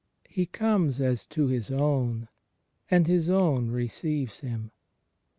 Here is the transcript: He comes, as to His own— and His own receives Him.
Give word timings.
He 0.27 0.47
comes, 0.47 0.99
as 0.99 1.27
to 1.27 1.45
His 1.45 1.69
own— 1.69 2.27
and 2.89 3.05
His 3.05 3.29
own 3.29 3.69
receives 3.69 4.39
Him. 4.39 4.71